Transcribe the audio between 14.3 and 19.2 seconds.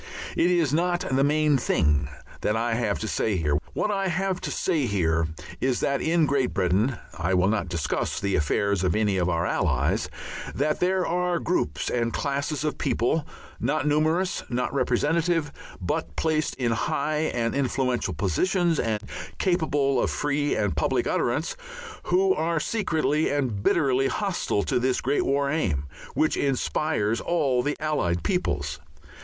not representative, but placed in high and influential positions and